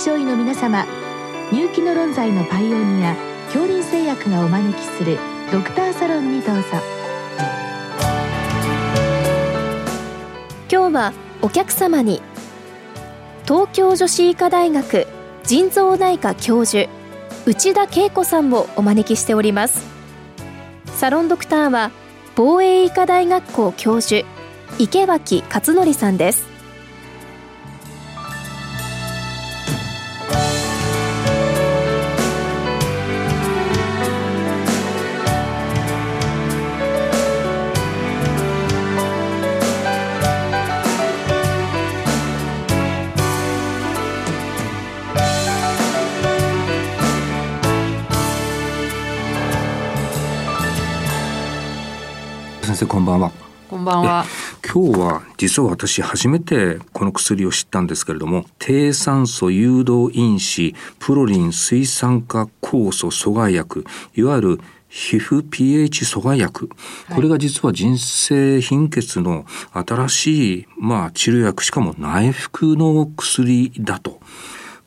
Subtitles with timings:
[0.00, 0.86] 症医の皆様
[1.52, 3.14] 入気の論剤のパイオニア
[3.52, 5.18] 恐林製薬がお招きする
[5.52, 6.62] ドクターサロンにどうぞ。
[10.72, 12.22] 今日はお客様に
[13.44, 15.06] 東京女子医科大学
[15.44, 16.90] 腎臓内科教授
[17.44, 19.84] 内田恵子さんをお招きしております。
[20.96, 21.90] サロンドクターは
[22.36, 24.26] 防衛医科大学校教授
[24.78, 26.49] 池脇勝則さんです。
[52.70, 53.32] 先生こんばんは
[53.68, 54.24] こんばんは。
[54.64, 66.70] 今日は実は私初めてこの薬を知ったんですけれども低酸素誘導因子プロリン水酸化酵素阻害薬いわゆる皮膚 pH 阻害薬、
[67.12, 74.20] これが実は人生貧血の新しい、まあ、治療薬しかも内服の薬だと。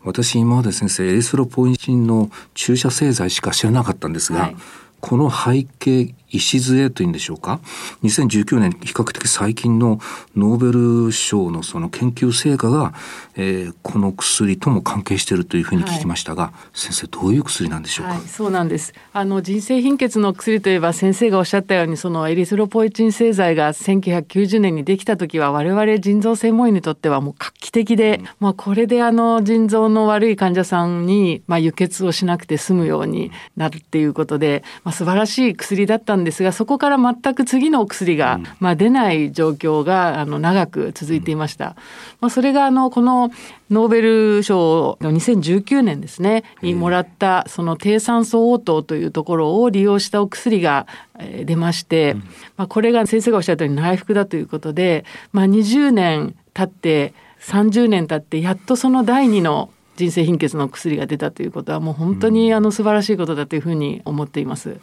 [0.06, 4.56] 私今まで先生エリスロポイチンの注射製剤しか知らなかったんですが、はい
[5.04, 7.60] この背景、礎というんでしょうか
[8.04, 10.00] ？2019年、比較的最近の
[10.36, 12.94] ノーベル賞のその研究成果が、
[13.36, 18.14] えー、この薬とも関係しているというふうに聞きましたが、はい、先生、どういう薬なんでしょうか？
[18.14, 18.94] はい、そうなんです。
[19.12, 41.76] あの、人生貧血の薬といえば、先生がおっしゃったように、そのエリスロポエチン製剤が1990年にできた時は、我々腎臓専門医にとってはもう画期的で、うん、まあ、これであの、腎臓の悪い患者さんに、まあ、輸血をしなくて済むようになるっていうことで、まあ、素晴らしい薬だったんですがそこから全く次のお薬が、まあ、出ない状況があの長く続いていました。
[42.22, 43.32] まあ、それがあのこの
[43.70, 50.88] ノーベル賞の2019年ですねにもらったその低酸素応答というところを利用したお薬が
[51.46, 52.16] 出まして、
[52.56, 64.78] まあ、これが先生がおっしゃったように内服だということで、まあ、20年経って30年経ってやっとその第2の人生貧血の薬が出たということはもう本当にあの素晴らしいことだというふうに思っています。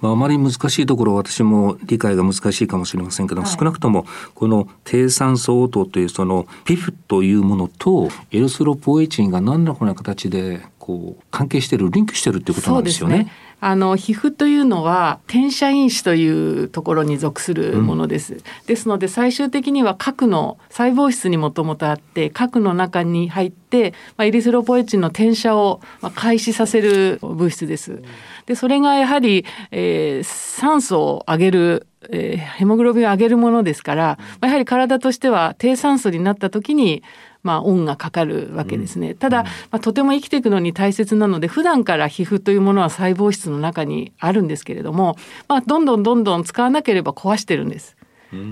[0.00, 13.30] まあ、あまり難しいところ私も理解が難しいかもしれませんけど、はい、少なくともこの低酸素応答というそのピフというものとエルスロポエチンが何らかの形でこう関係しているリンクしているっていうことなんですよね。
[13.64, 18.34] あの皮膚というのは転写因子というところに属するものです。
[18.34, 28.02] うん、ですので最終的には核の細胞質にもともとあって核の中に入って、まあ、エリスロポエチンの転写を、まあ、開始させる物質です。
[28.46, 37.04] でそれがやはり、えー、酸素を上げるえー、ヘモグロビンを上げるものですから、まあ、やはり体としては低酸素になった時に
[37.42, 39.14] まあ、恩がかかるわけですね。
[39.14, 45.16] ただ、まあ、とても生きていくのに大切なので普段から皮膚というものは細胞質の中にあるんですけれども、
[45.48, 47.96] まあ、どんどんどんどん使わなければ壊してるんです。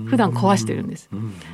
[0.07, 1.09] 普段壊してるんです。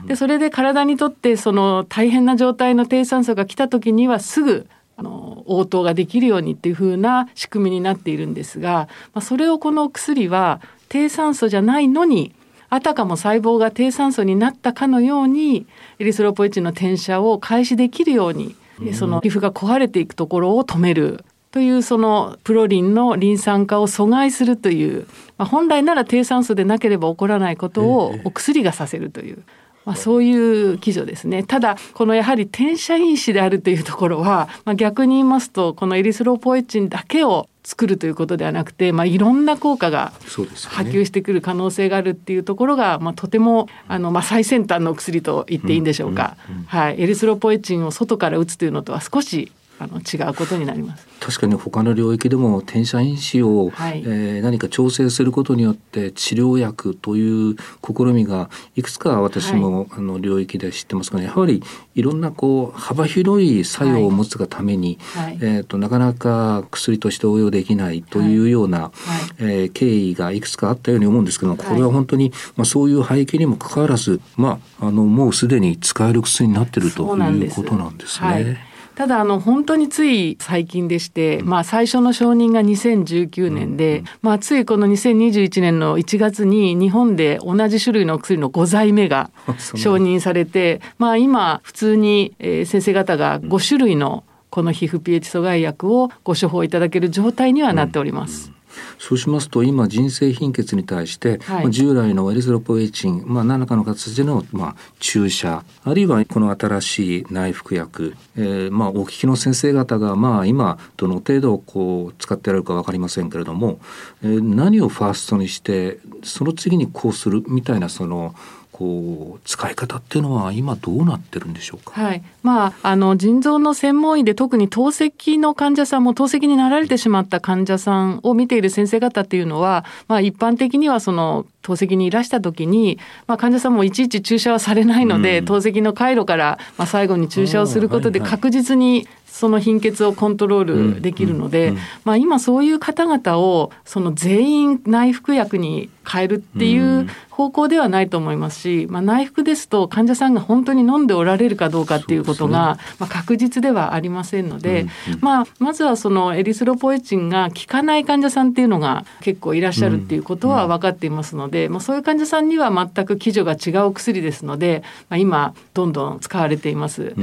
[0.05, 10.59] でそれで体にとってその大変な状態の低酸素が来た時にはすぐあの応答ができるようにっていう風な仕組みになっているんですが、まあ、それをこのお薬は
[10.89, 12.33] 低酸素じゃないのに
[12.69, 15.65] あたかも細胞が低酸素になったかのように
[15.99, 21.23] エリスロポエチンの転写を開始できるように、うん、その皮膚が壊れていくところを止める。
[21.49, 25.07] というそのプロリンのリン酸化を阻害するという、
[25.37, 29.43] まあ、本来なら低酸素でなければ起こらないことをお薬がさせるという。
[29.87, 30.27] まあ、そう。
[30.27, 31.43] いう記事ですね。
[31.43, 46.37] ただ、このやはり転写因子であるというところは、まあ、逆に言いますと、このエリスロポエチンだけを作るということではなくて、まあ、いろんな効果が波及してくる可能性があるっていうところが、まあ、とてもあの、まあ、最先端の薬と言っていいんでしょうか、
[46.67, 51.07] はい、エリスロポエチンを外から打つというのとは少しあの違うことになります。
[51.19, 57.55] 確かに他の領域でも転写因子を、はい、えー、何か調整することによって治療薬という
[57.85, 61.61] 試みがいくつか私も、はい、あの領域で知ってますが、ね、やはり
[61.95, 68.91] いろんなこう幅広い作用を持つがために、はい、えーと、なかなか薬として応用できないというような、はい、
[69.39, 78.66] えー、経緯がいくつかあったように思うんですけどもこれは本当に、まあ、そういう背景にもかかわらず、まあ、あのもうすでに使える薬になっているということなんですね。
[78.97, 89.29] ただあの本当につい最近でして、まあ、最初の承認が2019年で、まあ、ついこの2021年の1月に日本で同じ種類の薬の5剤目が
[89.75, 98.56] 承認されて、まあ、今普通に先生方が5種類のこの皮膚 pH 阻害薬をご処方いただける状態にはなっております。
[98.99, 113.79] そうしますと今人生貧血に対して、はい、従来のエリスロポエチン、まあ、何らかの形での、まあ、注射あるいはこの新しい内服薬、えー、まあお聞きの先生方がまあ今どの程度こう使ってられるか分かりませんけれども、
[114.23, 118.35] えー、何をファーストにしてその次にこうするみたいなその
[118.77, 121.99] こう使い方っていうのは今どうなってるんでしょうか？
[121.99, 141.73] はい、まああの腎臓の専門医で特に透析の患者さんも透析になられてしまった患者さんを見ている先生方っていうのは、まあ一般的にはその透析にいらした時に、まあ、患者さんもいちいち注射はされないので、うん、透析の回路から、まあ、最後に注射をすることで確実にその貧血をコントロールできるので、
[142.05, 154.87] まあ、今そういう方々をその全員内服薬に変えるっていう方向ではないと思いますし、まあ、内服ですと患者さんが本当に飲んでおられるかどうかっていうことが、まあ、確実ではありませんので、
[155.21, 167.13] まあ、まずはそのエリスロポエチンが効かない患者さんっていうのが結構いらっしゃるっていうことは分かっていますので、まあ、そういう患者さんには全く基準が違う薬ですので、まあ、今どんどん使われています。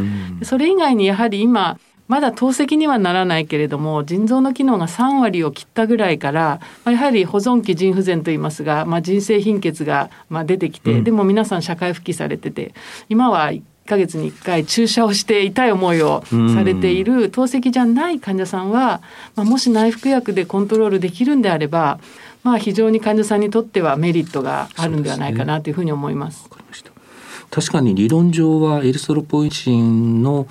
[0.43, 12.75] それ以外にやはり今まだ透析にはならないけれども腎臓の機能が3割を切ったぐらいから、まあ、やはり保存期腎不全といいますが、まあ、腎性貧血がまあ出てきて、うん、でも皆さん社会復帰されてて
[13.09, 16.25] 今は1ヶ月に1回注射をして痛い思いを
[16.55, 19.03] されている透析じゃない患者さんは、
[19.35, 22.01] まあ、もし内服薬でコントロールできるんであれば、
[22.43, 26.49] まあ、非常に患者さんにとってはメリットがあるんではないかなというふうに思います。
[27.55, 30.49] 確かに理論上はエリストロポイチンの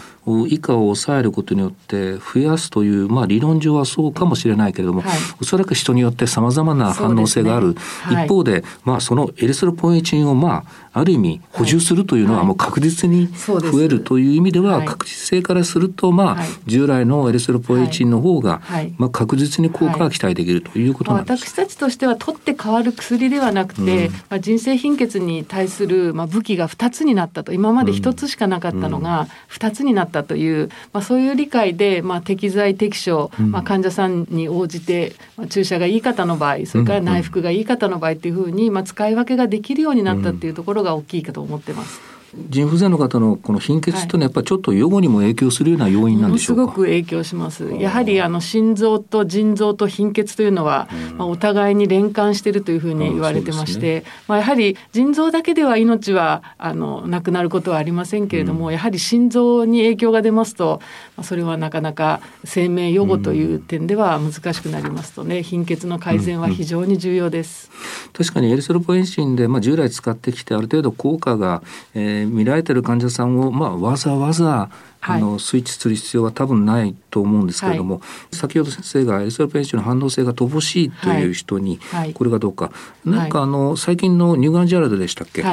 [0.47, 5.11] 以下を抑えることによって増やすという、まあ、理論上はそうかもしれないけれども、はい、
[5.41, 10.63] おそらく人によってさまざまな反応性がある、ねはい、一方で、まあ、そのエリストロポイチンを、ま
[10.93, 18.61] あ、ある意味補充するというのはもう確実に増えるという意味では、確実性からすると、まあ、従来のエリストロポイチンの方が、
[18.97, 27.53] まあ、確実に効果が期待できるということなんです、私たちとしては取って変わる薬ではなくて、うん、まあ、人生貧血に対する、まあ、武器が2つになったと。
[27.53, 42.12] 今まで1つしかなかったのが2つになったという、まあ、そういう理解で、まあ、適材適所、まあ、患者さんに応じて、まあ、注射がいい方の場合それから内服がいい方の場合っていうふうに、まあ、使い分けができるようになったっていうところが大きいかと思ってます。
[42.49, 46.63] 腎不全の方のこの貧血というのはやっぱりちょっと予後にも影響するような要因なんでしょうか？
[46.63, 47.65] すごく影響します。
[47.73, 50.87] やはりあの心臓と腎臓と貧血というのは、
[51.17, 60.81] まあ、お互いに連関しているというふうに言われてまして、ね、まあやはり腎臓だけでは命はあのなくなることはありませんけれども、うん、やはり心臓に影響が出ますと、
[61.15, 67.69] まあ、それはなかなか生命予後という点では難しくなりますとね、貧血の改善は非常に重要です。
[67.71, 71.61] うんうん、確かにエリソルポエンシンでまあ従来使ってきてある程度効果が、
[71.93, 74.69] えー、見られてる患者者さんを、まあ、わざわざ
[75.01, 81.79] あのスイッチする必要は多分ないと思うんですけれども、はい、先ほど先生がエストロペンシの反応性が乏しいという人に、
[82.13, 82.71] これがどうか、
[83.03, 85.43] なんかあの最近の乳がんジャラルでしたっけ、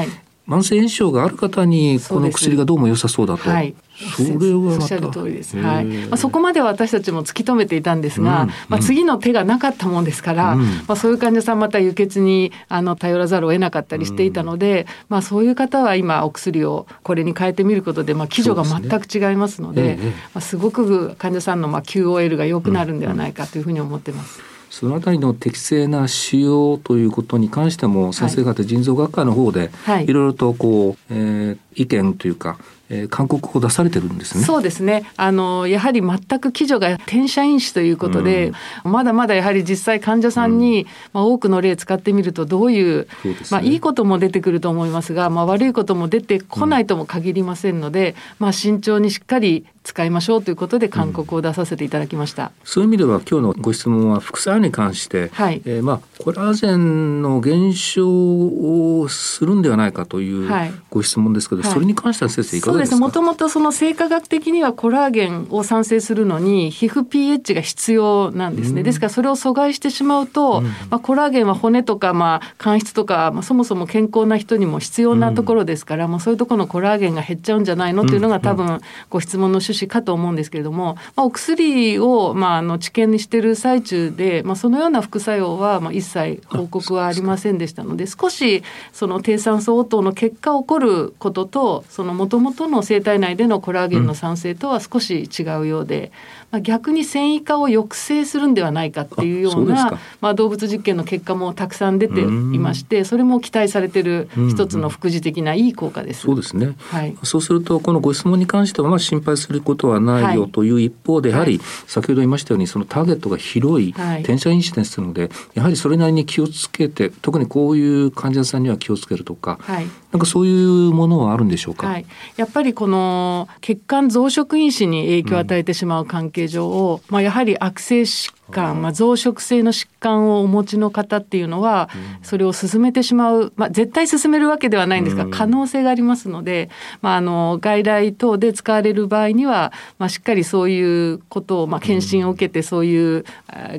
[0.50, 3.48] 慢性炎症がある方にこの薬がどうも良さそうだと。
[3.48, 3.72] はい、
[4.16, 5.56] それはおっしゃる通りです。
[5.56, 5.84] はい。
[5.84, 24.49] まあそこまでは私たちも突き止めていたんですが、うん、まあ次の手がなかったもんですから、うん、まあそういう患者さんまた輸血にあの頼らざるを得なかったりしていたので、うん、まあそういう方は今お薬をこれに変えてみることでまあ基準が全く違いますので、すねまあすごく患者さんのまあ QOL が良くなるんではないかというふうに思ってます。
[24.70, 29.70] そのあたりの適正な使用ということに関しても先生方腎臓学会の方で
[30.06, 32.56] いろいろとこう、えー、意見というか
[32.90, 34.44] えー、勧告を出されてるんですね。
[34.44, 35.04] そうですね。
[35.16, 38.52] あのやはり全く基準が転写因子ということで、
[38.84, 60.50] うん、まだまだやはり実際患者さんに、うん、まあ多くの例使ってみるとどういう、ね、まあいいことも出てくると思いますが、まあ悪いことも出てこないとも限りませんので、うん、まあ慎重にしっかり使いましょうということで勧告を出させていただきました、うん、そういう意味では今日のご質問は副作用に関して、はい、えー、まあコラーゼンの減少をするんではないかという
[60.90, 96.12] ご質問ですけど、はい、それに関しては先生いかがですか、もともとその生化学的にはコラーゲンを産生するのに皮膚 pH が必要なんですね、うん、ですからそれを阻害してしまうと、うん、まあ、コラーゲンは骨とかまあ間質とか、まあ、そもそも健康な人にも必要なところですから、まあ、そういうところのコラーゲンが減っちゃうんじゃないのっていうのが多分ご質問の趣旨かと思うんですけれども、まあ、お薬を、まあ、あの治験にしてる最中で、まあ、そのような副作用は、まあ、一切報告はありませんでしたので少しその低酸素応答の結果起こることとそのもともとの生体内でのコラーゲンの産生とは少し違うようで、
[96.50, 106.22] まあ、逆に繊維化を抑制するんではないかっていうようなまあ、動物実験の結果もたくさん出ていましてそれも期待されてる一つの副次的ないい効果です。
[106.22, 131.88] そうですね、はい、そうするとこのご質問に関してはまあ心配することはないよという一方で、やはり先ほど言いましたようにそのターゲットが広い転写インシデンスなのでやはりそれなりに気をつけて特にこういう患者さんには気をつけるとか、はい、なんかそういうものはあるんでしょうか、はい、やっぱりこの血管増殖因子に影響を与えてしまう関係上、うん、まあ、やはり悪性疾患、まあ、増殖性の疾患をお持ちの方っていうのは、
[132.22, 136.70] それを進めてしまう、まあ、絶対進めるわけではないんですが、可能性がありますので、
[137.02, 143.24] まあ、あの外来等で使われる場合には、まあ、しっかりそういうことを、まあ、検診を受けてそういう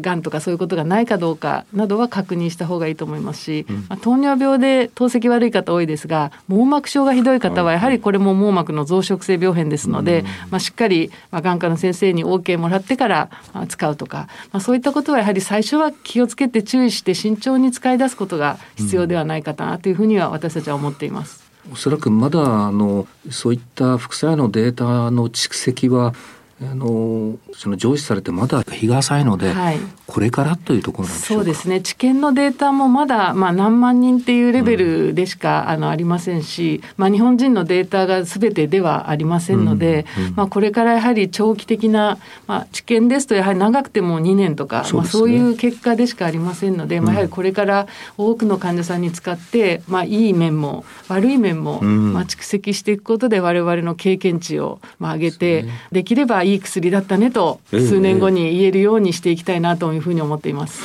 [0.01, 13.29] がんとかそういうことがないかどうかなどは確認した方がいいと思いますし、まあ、糖尿病で透析悪い方多いですが網膜症がひどい方はやはりこれも網膜の増殖性病変ですので、まあ、しっかり、まあ、眼科の先生に OK もらってから
[13.67, 21.51] 使うとか、まあ、そういったことはやはり最初は気をつけて注意して慎重に使い出すことが必要ではないかなというふうには私たちは思っています。
[21.71, 26.15] おそらくまだあのそういった副作用のデータの蓄積は
[26.63, 31.81] あのその上司されてまだ日が浅いので、はい、これからというところそうですね。
[31.81, 47.87] 治験のデータもまだ、まあ、何万人っていうレベルでしか、うん、あのありませんし、まあ、日本人のデータがすべてではありませんので、うんうん、まあ、これからやはり長期的な、まあ、治験ですとやはり長くても2年とかそう、ね,、まあ、そういう結果でしかありませんので、まあ、やはりこれから
[48.17, 60.83] 多くの患者さんに使って、まあ、いい面も悪い面も、まあ、蓄積していくことで我々の経験値を、まあ、上げて、ね、できればいい薬だったねと数年後に言えるようにしていきたいなというふうに思っています。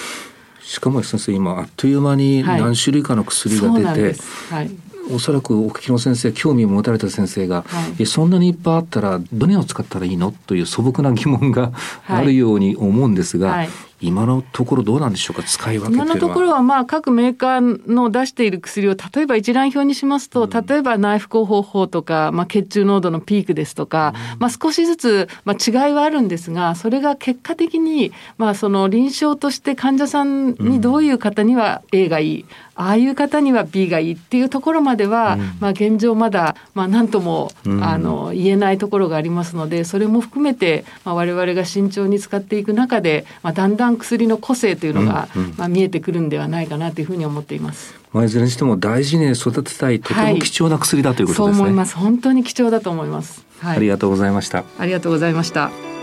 [0.61, 4.71] しかも先生今あっという間に何種類かの薬が出て、はいはい、
[5.13, 10.33] おそらくお聞きの先生興味を持たれた先生が、はい、そんなにいっぱいあったらどれを使ったらいいの？
[10.33, 11.73] という素朴な疑問が
[12.09, 13.69] あるように思うんですが、はい、
[14.01, 15.43] 今のところどうなんでしょうか？
[15.43, 32.45] 使い分け今のところはまあ各メーカーの出している薬を例えば一覧表にしますと、例えば内服方法とか、まあ、血中濃度のピークですとか、うん、まあ、少しずつ、まあ、違いはあるんですがそれが結果的に、まあ、その臨床として患者さんにどういう方には A がいい、
[32.77, 47.95] ああいう方には B がいいっていうところまでは、うん、まあ、現状まだ、まあ、何とも、うん、あの言えないところがありますのでそれも含めて、まあ、我々が慎重に使っていく中で、まあ、だんだん薬の個性というのが、うんうん、まあ、見えてくるんではないかなというふうに思っています。
[48.13, 51.97] まあ、いずれにしても大事に育てたいとても貴重な薬だということですね、はい、そう思います。
[51.97, 54.65] 本当に貴重だと思います、はい、ありがとうございました。
[54.79, 55.96] ありがとうございました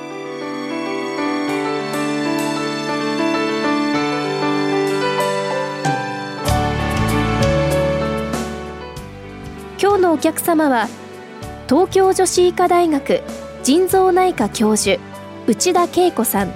[10.24, 10.88] 客様は
[11.68, 13.24] 東京女子医科大学
[13.62, 14.98] 腎臓内科教授
[15.48, 16.54] 内田恵子さん。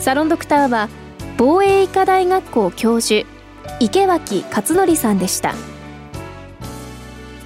[0.00, 0.88] サロンドクターは
[1.36, 3.28] 防衛医科大学校教授
[3.78, 5.54] 池脇勝則さんでした。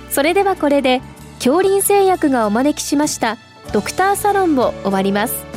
[0.08, 1.02] それではこれで
[1.34, 3.36] 恐林製薬がお招きしました
[3.74, 5.51] ドクターサロンを終わります。